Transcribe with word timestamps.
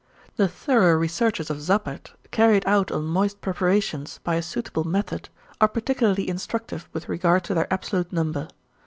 The 0.35 0.47
thorough 0.47 0.95
researches 0.95 1.51
of 1.51 1.57
Zappert, 1.61 2.13
carried 2.31 2.65
out 2.65 2.89
on 2.91 3.05
moist 3.05 3.39
preparations 3.39 4.19
by 4.23 4.33
a 4.33 4.41
suitable 4.41 4.83
method, 4.83 5.29
are 5.61 5.67
particularly 5.67 6.27
instructive 6.27 6.89
with 6.91 7.07
regard 7.07 7.43
to 7.43 7.53
their 7.53 7.71
absolute 7.71 8.11
number. 8.11 8.47